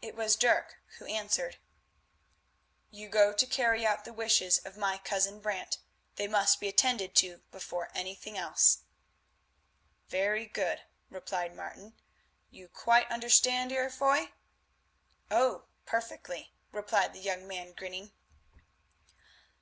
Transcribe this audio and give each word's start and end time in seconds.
It 0.00 0.14
was 0.14 0.34
Dirk 0.34 0.80
who 0.96 1.04
answered. 1.04 1.58
"You 2.90 3.06
go 3.10 3.34
to 3.34 3.46
carry 3.46 3.84
out 3.84 4.06
the 4.06 4.12
wishes 4.14 4.56
of 4.56 4.78
my 4.78 4.96
cousin 4.96 5.40
Brant; 5.40 5.76
they 6.16 6.26
must 6.26 6.58
be 6.58 6.68
attended 6.68 7.14
to 7.16 7.42
before 7.50 7.90
anything 7.94 8.38
else." 8.38 8.78
"Very 10.08 10.46
good," 10.46 10.80
replied 11.10 11.54
Martin; 11.54 11.92
"you 12.48 12.66
quite 12.66 13.10
understand, 13.10 13.70
Heer 13.72 13.90
Foy?" 13.90 14.30
"Oh! 15.30 15.64
perfectly," 15.84 16.54
replied 16.70 17.12
that 17.12 17.18
young 17.20 17.46
man, 17.46 17.74
grinning. 17.74 18.10